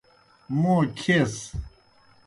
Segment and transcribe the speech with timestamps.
[0.59, 1.35] موں کھیس۔